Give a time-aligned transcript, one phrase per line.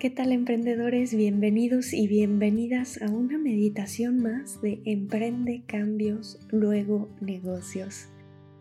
[0.00, 1.14] ¿Qué tal emprendedores?
[1.14, 8.08] Bienvenidos y bienvenidas a una meditación más de Emprende Cambios, luego negocios.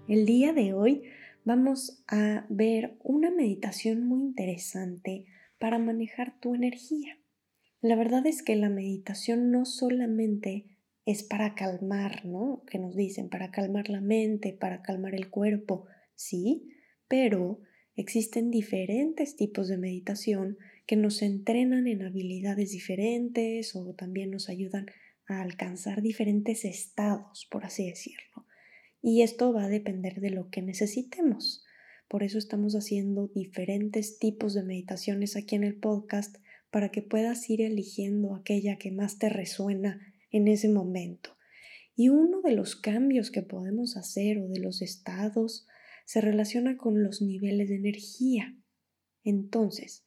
[0.10, 1.04] El día de hoy
[1.46, 5.28] vamos a ver una meditación muy interesante
[5.60, 7.18] para manejar tu energía.
[7.80, 10.66] La verdad es que la meditación no solamente
[11.06, 12.64] es para calmar, ¿no?
[12.70, 15.86] Que nos dicen, para calmar la mente, para calmar el cuerpo,
[16.16, 16.68] sí,
[17.08, 17.62] pero
[17.96, 20.58] existen diferentes tipos de meditación
[20.90, 24.88] que nos entrenan en habilidades diferentes o también nos ayudan
[25.28, 28.48] a alcanzar diferentes estados, por así decirlo.
[29.00, 31.64] Y esto va a depender de lo que necesitemos.
[32.08, 36.38] Por eso estamos haciendo diferentes tipos de meditaciones aquí en el podcast
[36.72, 41.38] para que puedas ir eligiendo aquella que más te resuena en ese momento.
[41.96, 45.68] Y uno de los cambios que podemos hacer o de los estados
[46.06, 48.58] se relaciona con los niveles de energía.
[49.24, 50.04] Entonces,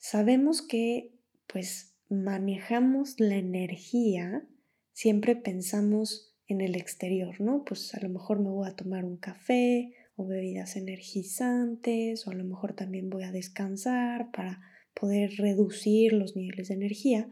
[0.00, 1.12] Sabemos que
[1.46, 4.48] pues manejamos la energía,
[4.92, 7.64] siempre pensamos en el exterior, ¿no?
[7.66, 12.34] Pues a lo mejor me voy a tomar un café o bebidas energizantes o a
[12.34, 14.62] lo mejor también voy a descansar para
[14.94, 17.28] poder reducir los niveles de energía,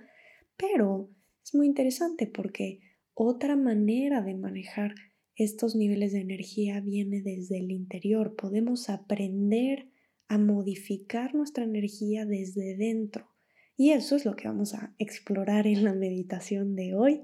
[0.59, 1.11] pero
[1.43, 2.81] es muy interesante porque
[3.15, 4.95] otra manera de manejar
[5.37, 8.37] estos niveles de energía viene desde el interior.
[8.37, 9.89] Podemos aprender
[10.29, 13.29] a modificar nuestra energía desde dentro.
[13.77, 17.23] Y eso es lo que vamos a explorar en la meditación de hoy.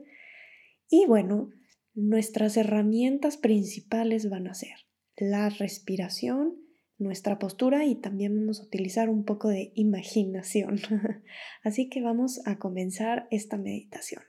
[0.89, 1.51] Y bueno,
[1.95, 4.77] nuestras herramientas principales van a ser
[5.17, 6.57] la respiración,
[6.99, 10.79] nuestra postura y también vamos a utilizar un poco de imaginación.
[11.63, 14.23] Así que vamos a comenzar esta meditación.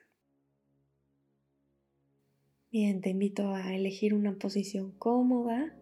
[2.71, 5.77] Bien, te invito a elegir una posición cómoda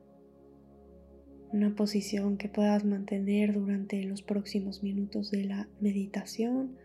[1.54, 6.76] una posición que puedas mantener durante los próximos minutos de la meditación.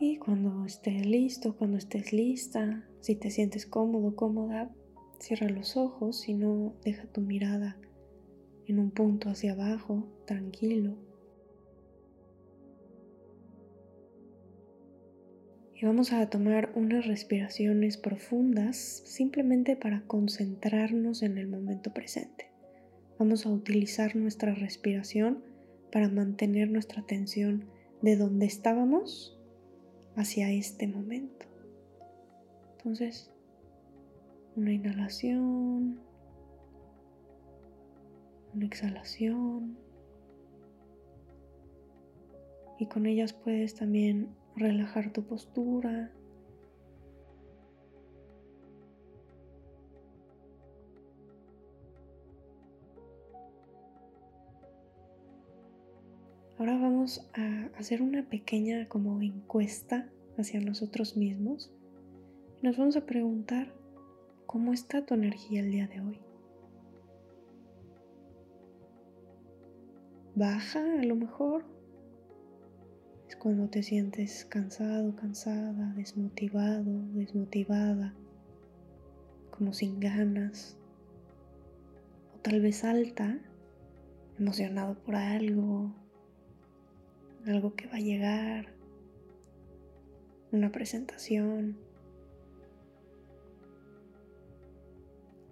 [0.00, 4.70] Y cuando estés listo, cuando estés lista, si te sientes cómodo, cómoda,
[5.20, 7.76] cierra los ojos, si no, deja tu mirada
[8.66, 10.96] en un punto hacia abajo, tranquilo.
[15.74, 22.53] Y vamos a tomar unas respiraciones profundas simplemente para concentrarnos en el momento presente.
[23.24, 25.42] Vamos a utilizar nuestra respiración
[25.90, 27.64] para mantener nuestra atención
[28.02, 29.40] de donde estábamos
[30.14, 31.46] hacia este momento.
[32.76, 33.32] Entonces,
[34.56, 36.00] una inhalación,
[38.52, 39.78] una exhalación.
[42.78, 46.12] Y con ellas puedes también relajar tu postura,
[56.64, 60.08] Ahora vamos a hacer una pequeña como encuesta
[60.38, 61.70] hacia nosotros mismos.
[62.62, 63.74] Nos vamos a preguntar
[64.46, 66.20] cómo está tu energía el día de hoy.
[70.34, 71.66] Baja a lo mejor.
[73.28, 78.14] Es cuando te sientes cansado, cansada, desmotivado, desmotivada,
[79.50, 80.78] como sin ganas.
[82.34, 83.38] O tal vez alta,
[84.38, 85.92] emocionado por algo,
[87.46, 88.74] algo que va a llegar,
[90.52, 91.76] una presentación.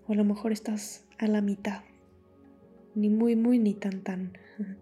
[0.06, 1.82] O a lo mejor estás a la mitad,
[2.94, 4.32] ni muy, muy, ni tan, tan.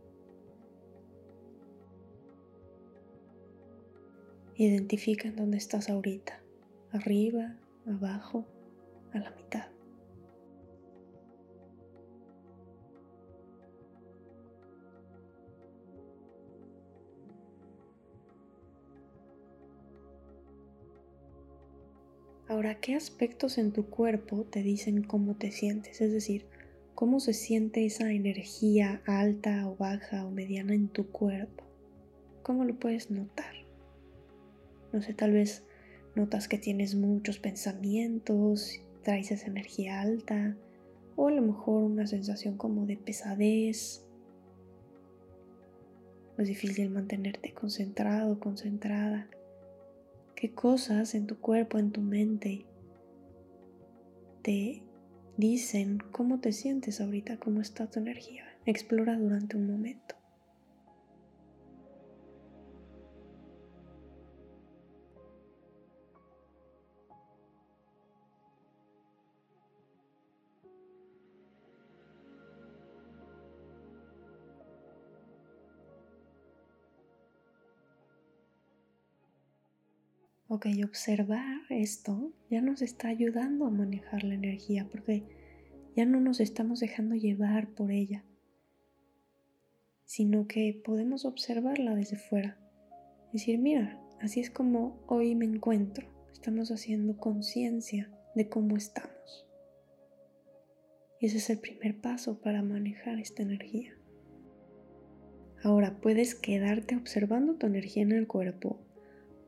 [4.56, 6.40] Identifica en dónde estás ahorita,
[6.92, 7.56] arriba,
[7.86, 8.46] abajo,
[9.12, 9.68] a la mitad.
[22.50, 26.00] Ahora, ¿qué aspectos en tu cuerpo te dicen cómo te sientes?
[26.00, 26.46] Es decir,
[26.96, 31.62] ¿cómo se siente esa energía alta o baja o mediana en tu cuerpo?
[32.42, 33.54] ¿Cómo lo puedes notar?
[34.92, 35.62] No sé, tal vez
[36.16, 40.56] notas que tienes muchos pensamientos, traes esa energía alta,
[41.14, 44.04] o a lo mejor una sensación como de pesadez.
[46.36, 49.30] Es difícil mantenerte concentrado, concentrada
[50.40, 52.66] qué cosas en tu cuerpo, en tu mente
[54.42, 54.82] te
[55.36, 58.44] dicen cómo te sientes ahorita, cómo está tu energía.
[58.64, 60.14] Explora durante un momento.
[80.50, 85.22] Ok, observar esto ya nos está ayudando a manejar la energía porque
[85.94, 88.24] ya no nos estamos dejando llevar por ella,
[90.04, 92.58] sino que podemos observarla desde fuera.
[93.32, 96.08] Decir, mira, así es como hoy me encuentro.
[96.32, 99.46] Estamos haciendo conciencia de cómo estamos.
[101.20, 103.96] Y ese es el primer paso para manejar esta energía.
[105.62, 108.80] Ahora puedes quedarte observando tu energía en el cuerpo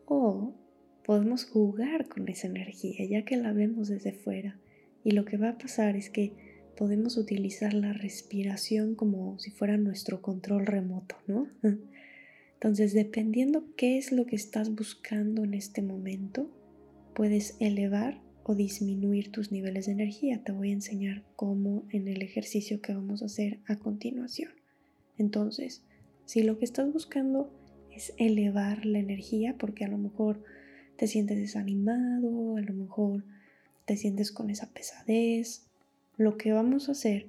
[0.07, 0.62] o
[1.05, 4.59] podemos jugar con esa energía ya que la vemos desde fuera
[5.05, 6.33] y lo que va a pasar es que
[6.77, 11.49] podemos utilizar la respiración como si fuera nuestro control remoto, ¿no?
[12.55, 16.49] Entonces, dependiendo qué es lo que estás buscando en este momento,
[17.13, 20.43] puedes elevar o disminuir tus niveles de energía.
[20.45, 24.53] Te voy a enseñar cómo en el ejercicio que vamos a hacer a continuación.
[25.19, 25.83] Entonces,
[26.25, 27.53] si lo que estás buscando
[27.91, 30.45] es elevar la energía, porque a lo mejor
[31.03, 33.25] te sientes desanimado, a lo mejor
[33.87, 35.67] te sientes con esa pesadez,
[36.17, 37.27] lo que vamos a hacer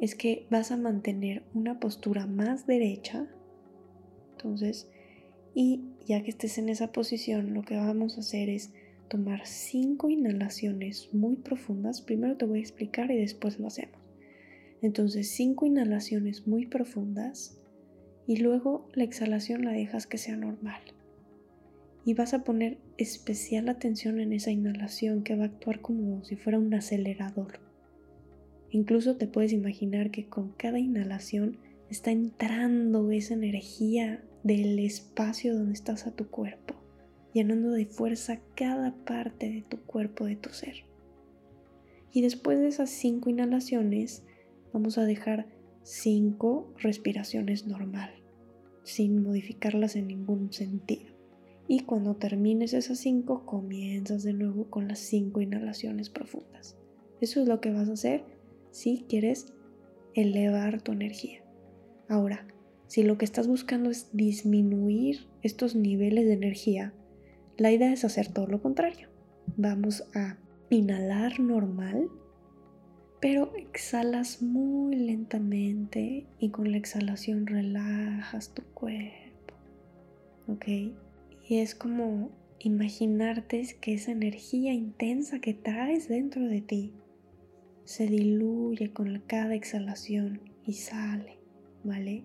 [0.00, 3.28] es que vas a mantener una postura más derecha.
[4.32, 4.88] Entonces,
[5.54, 8.72] y ya que estés en esa posición, lo que vamos a hacer es
[9.08, 12.00] tomar cinco inhalaciones muy profundas.
[12.00, 14.00] Primero te voy a explicar y después lo hacemos.
[14.80, 17.58] Entonces, cinco inhalaciones muy profundas
[18.26, 20.80] y luego la exhalación la dejas que sea normal.
[22.04, 26.36] Y vas a poner especial atención en esa inhalación que va a actuar como si
[26.36, 27.60] fuera un acelerador.
[28.70, 31.58] Incluso te puedes imaginar que con cada inhalación
[31.90, 36.80] está entrando esa energía del espacio donde estás a tu cuerpo
[37.32, 40.84] llenando de fuerza cada parte de tu cuerpo, de tu ser.
[42.12, 44.24] Y después de esas cinco inhalaciones,
[44.72, 45.46] vamos a dejar
[45.82, 48.10] cinco respiraciones normal,
[48.82, 51.09] sin modificarlas en ningún sentido.
[51.72, 56.76] Y cuando termines esas cinco, comienzas de nuevo con las cinco inhalaciones profundas.
[57.20, 58.24] Eso es lo que vas a hacer
[58.72, 59.54] si quieres
[60.14, 61.44] elevar tu energía.
[62.08, 62.44] Ahora,
[62.88, 66.92] si lo que estás buscando es disminuir estos niveles de energía,
[67.56, 69.08] la idea es hacer todo lo contrario.
[69.56, 70.38] Vamos a
[70.70, 72.08] inhalar normal,
[73.20, 79.54] pero exhalas muy lentamente y con la exhalación relajas tu cuerpo.
[80.48, 80.66] ¿Ok?
[81.50, 82.30] Y es como
[82.60, 86.92] imaginarte que esa energía intensa que traes dentro de ti
[87.82, 91.38] se diluye con cada exhalación y sale,
[91.82, 92.22] ¿vale?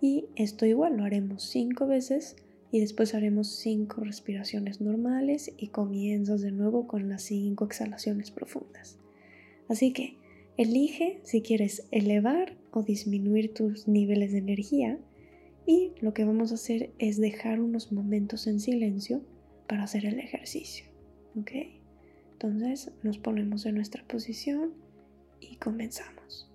[0.00, 2.34] Y esto igual lo haremos cinco veces
[2.72, 8.98] y después haremos cinco respiraciones normales y comienzas de nuevo con las cinco exhalaciones profundas.
[9.68, 10.16] Así que
[10.56, 14.98] elige si quieres elevar o disminuir tus niveles de energía
[15.66, 19.22] y lo que vamos a hacer es dejar unos momentos en silencio
[19.68, 20.86] para hacer el ejercicio.
[21.38, 21.52] ¿Ok?
[22.32, 24.72] Entonces nos ponemos en nuestra posición
[25.40, 26.49] y comenzamos.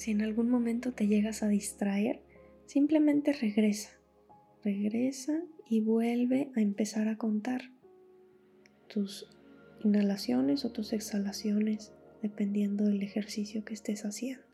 [0.00, 2.22] Si en algún momento te llegas a distraer,
[2.64, 3.90] simplemente regresa.
[4.64, 7.70] Regresa y vuelve a empezar a contar
[8.88, 9.28] tus
[9.84, 11.92] inhalaciones o tus exhalaciones
[12.22, 14.49] dependiendo del ejercicio que estés haciendo.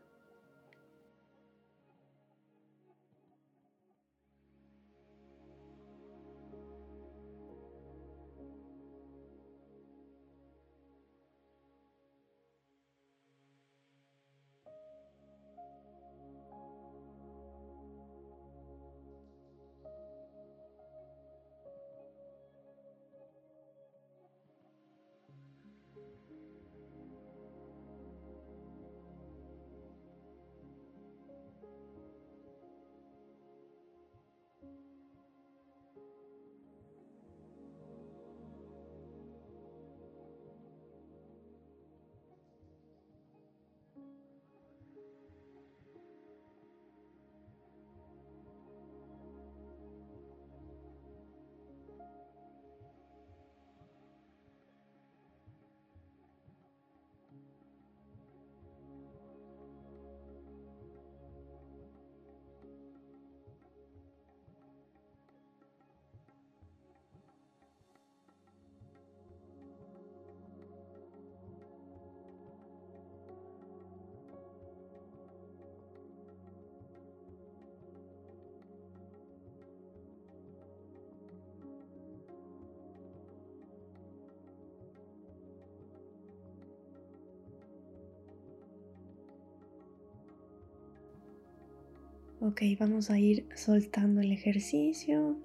[92.47, 95.35] Ok, vamos a ir soltando el ejercicio.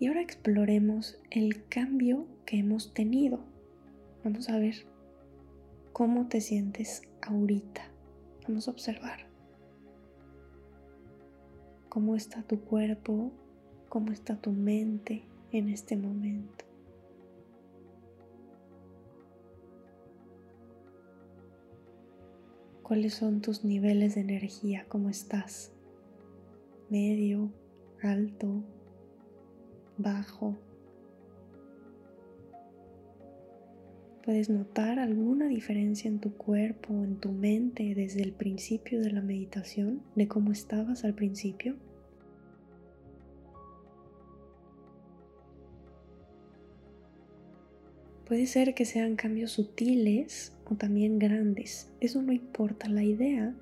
[0.00, 3.40] Y ahora exploremos el cambio que hemos tenido.
[4.24, 4.86] Vamos a ver
[5.92, 7.82] cómo te sientes ahorita.
[8.48, 9.26] Vamos a observar
[11.90, 13.30] cómo está tu cuerpo,
[13.90, 16.64] cómo está tu mente en este momento.
[22.92, 24.84] ¿Cuáles son tus niveles de energía?
[24.86, 25.72] ¿Cómo estás?
[26.90, 27.50] ¿Medio?
[28.02, 28.62] ¿Alto?
[29.96, 30.58] ¿Bajo?
[34.22, 39.10] ¿Puedes notar alguna diferencia en tu cuerpo o en tu mente desde el principio de
[39.10, 41.76] la meditación, de cómo estabas al principio?
[48.26, 51.90] Puede ser que sean cambios sutiles también grandes.
[52.00, 52.88] Eso no importa.
[52.88, 53.54] La idea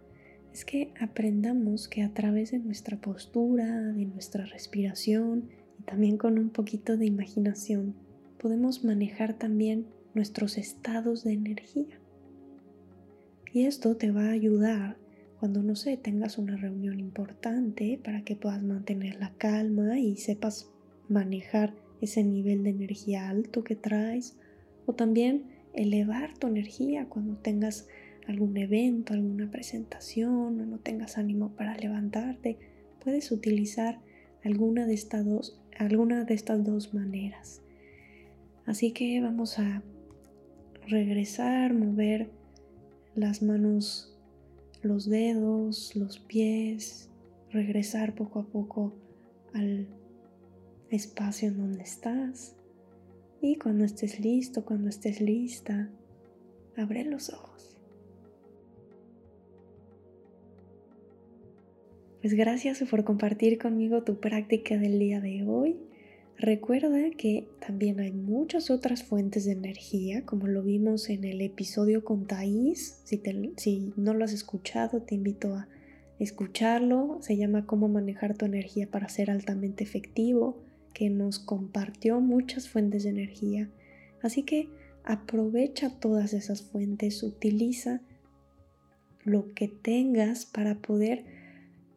[0.53, 5.49] es que aprendamos que a través de nuestra postura, de nuestra respiración
[5.79, 7.95] y también con un poquito de imaginación,
[8.39, 12.01] podemos manejar también nuestros estados de energía.
[13.53, 14.97] Y esto te va a ayudar
[15.39, 20.71] cuando, no sé, tengas una reunión importante para que puedas mantener la calma y sepas
[21.09, 24.37] manejar ese nivel de energía alto que traes
[24.87, 27.89] o también elevar tu energía cuando tengas
[28.27, 32.59] algún evento, alguna presentación o no tengas ánimo para levantarte.
[33.03, 34.01] Puedes utilizar
[34.45, 37.63] alguna de estas dos, alguna de estas dos maneras.
[38.67, 39.83] Así que vamos a
[40.87, 42.31] regresar, mover
[43.15, 44.17] las manos,
[44.83, 47.11] los dedos, los pies,
[47.51, 48.95] regresar poco a poco
[49.55, 49.89] al
[50.91, 52.57] espacio en donde estás.
[53.43, 55.91] Y cuando estés listo, cuando estés lista,
[56.77, 57.79] abre los ojos.
[62.21, 65.79] Pues gracias por compartir conmigo tu práctica del día de hoy.
[66.37, 72.05] Recuerda que también hay muchas otras fuentes de energía, como lo vimos en el episodio
[72.05, 73.01] con Thais.
[73.05, 73.23] Si,
[73.57, 75.67] si no lo has escuchado, te invito a
[76.19, 77.19] escucharlo.
[77.23, 83.05] Se llama Cómo manejar tu energía para ser altamente efectivo que nos compartió muchas fuentes
[83.05, 83.71] de energía.
[84.23, 84.69] Así que
[85.05, 88.01] aprovecha todas esas fuentes, utiliza
[89.25, 91.25] lo que tengas para poder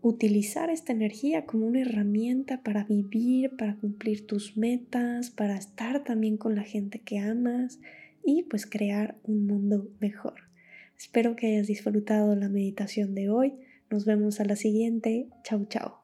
[0.01, 6.37] utilizar esta energía como una herramienta para vivir, para cumplir tus metas, para estar también
[6.37, 7.79] con la gente que amas
[8.23, 10.33] y pues crear un mundo mejor.
[10.97, 13.53] Espero que hayas disfrutado la meditación de hoy.
[13.89, 15.27] Nos vemos a la siguiente.
[15.43, 16.02] Chau, chao.